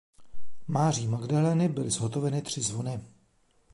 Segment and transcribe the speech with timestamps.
[0.67, 2.99] Maří Magdalény byly zhotoveny tři zvony.